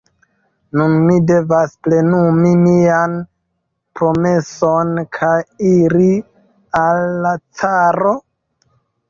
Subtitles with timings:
[0.79, 3.13] Nun mi devas plenumi mian
[4.01, 5.31] promeson, kaj
[5.75, 6.09] iri
[6.83, 8.17] al la caro.